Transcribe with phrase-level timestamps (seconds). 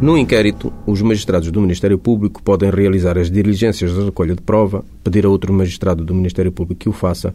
[0.00, 4.82] No inquérito, os magistrados do Ministério Público podem realizar as diligências de recolha de prova,
[5.04, 7.34] pedir a outro magistrado do Ministério Público que o faça,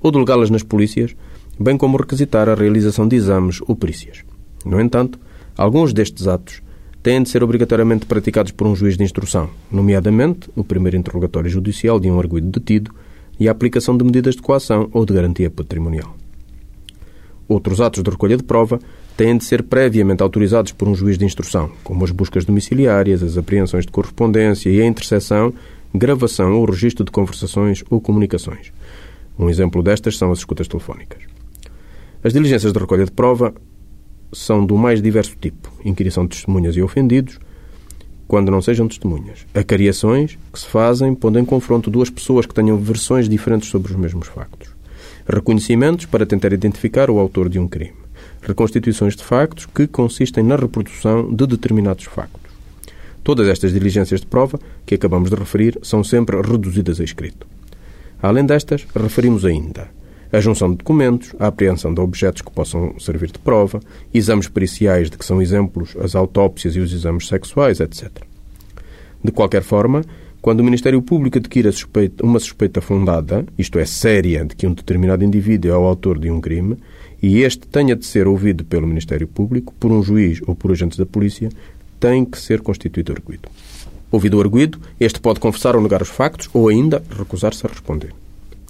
[0.00, 1.14] ou delegá-las nas polícias,
[1.56, 4.24] bem como requisitar a realização de exames ou perícias.
[4.66, 5.20] No entanto,
[5.56, 6.60] alguns destes atos
[7.00, 12.00] têm de ser obrigatoriamente praticados por um juiz de instrução, nomeadamente o primeiro interrogatório judicial
[12.00, 12.92] de um arguido detido
[13.38, 16.16] e a aplicação de medidas de coação ou de garantia patrimonial.
[17.46, 18.80] Outros atos de recolha de prova
[19.20, 23.36] têm de ser previamente autorizados por um juiz de instrução, como as buscas domiciliárias, as
[23.36, 25.52] apreensões de correspondência e a interseção,
[25.94, 28.72] gravação ou registro de conversações ou comunicações.
[29.38, 31.22] Um exemplo destas são as escutas telefónicas.
[32.24, 33.52] As diligências de recolha de prova
[34.32, 37.38] são do mais diverso tipo: inquirição de testemunhas e ofendidos,
[38.26, 39.44] quando não sejam testemunhas.
[39.52, 43.98] Acariações, que se fazem pondo em confronto duas pessoas que tenham versões diferentes sobre os
[43.98, 44.70] mesmos factos.
[45.28, 48.00] Reconhecimentos para tentar identificar o autor de um crime
[48.42, 52.50] reconstituições de factos que consistem na reprodução de determinados factos.
[53.22, 57.46] Todas estas diligências de prova que acabamos de referir são sempre reduzidas a escrito.
[58.22, 59.88] Além destas, referimos ainda
[60.32, 63.80] a junção de documentos, a apreensão de objetos que possam servir de prova,
[64.14, 68.10] exames periciais de que são exemplos as autópsias e os exames sexuais, etc.
[69.22, 70.02] De qualquer forma,
[70.40, 74.72] quando o Ministério Público adquire suspeita, uma suspeita fundada, isto é, séria, de que um
[74.72, 76.78] determinado indivíduo é o autor de um crime,
[77.22, 80.98] e este tenha de ser ouvido pelo Ministério Público, por um juiz ou por agentes
[80.98, 81.50] da polícia,
[81.98, 83.48] tem que ser constituído arguído.
[84.10, 88.12] Ouvido o arguído, este pode confessar ou negar os factos ou ainda recusar-se a responder.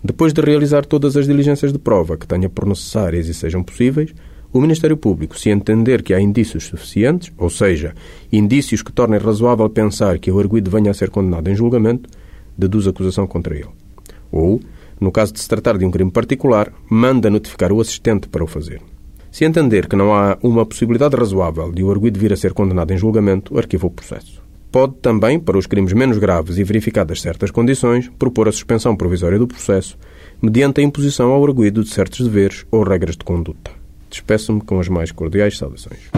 [0.02, 4.12] Depois de realizar todas as diligências de prova que tenha por necessárias e sejam possíveis,
[4.52, 7.94] o Ministério Público, se entender que há indícios suficientes, ou seja,
[8.32, 12.10] indícios que tornem razoável pensar que o arguído venha a ser condenado em julgamento,
[12.58, 13.68] deduz acusação contra ele.
[14.32, 14.60] Ou,
[15.00, 18.46] no caso de se tratar de um crime particular, manda notificar o assistente para o
[18.46, 18.80] fazer.
[19.30, 22.92] Se entender que não há uma possibilidade razoável de o arguido vir a ser condenado
[22.92, 24.42] em julgamento, arquiva o processo.
[24.72, 29.38] Pode também, para os crimes menos graves e verificadas certas condições, propor a suspensão provisória
[29.38, 29.98] do processo,
[30.40, 33.70] mediante a imposição ao arguido de certos deveres ou regras de conduta.
[34.08, 36.10] Despeço-me com as mais cordiais saudações.